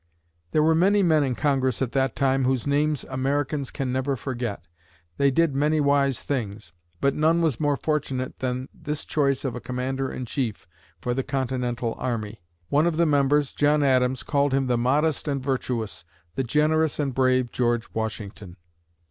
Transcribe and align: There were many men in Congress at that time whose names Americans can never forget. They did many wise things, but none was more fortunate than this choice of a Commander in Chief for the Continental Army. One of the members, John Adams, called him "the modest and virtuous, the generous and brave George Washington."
There 0.49 0.63
were 0.63 0.73
many 0.73 1.03
men 1.03 1.23
in 1.23 1.35
Congress 1.35 1.79
at 1.79 1.91
that 1.91 2.15
time 2.15 2.45
whose 2.45 2.65
names 2.65 3.03
Americans 3.07 3.69
can 3.69 3.91
never 3.91 4.15
forget. 4.15 4.67
They 5.17 5.29
did 5.29 5.53
many 5.53 5.79
wise 5.79 6.23
things, 6.23 6.73
but 6.99 7.13
none 7.13 7.43
was 7.43 7.59
more 7.59 7.77
fortunate 7.77 8.39
than 8.39 8.67
this 8.73 9.05
choice 9.05 9.45
of 9.45 9.53
a 9.53 9.59
Commander 9.61 10.11
in 10.11 10.25
Chief 10.25 10.65
for 10.99 11.13
the 11.13 11.21
Continental 11.21 11.93
Army. 11.99 12.41
One 12.69 12.87
of 12.87 12.97
the 12.97 13.05
members, 13.05 13.53
John 13.53 13.83
Adams, 13.83 14.23
called 14.23 14.55
him 14.55 14.65
"the 14.65 14.75
modest 14.75 15.27
and 15.27 15.39
virtuous, 15.39 16.03
the 16.33 16.43
generous 16.43 16.97
and 16.97 17.13
brave 17.13 17.51
George 17.51 17.87
Washington." 17.93 18.57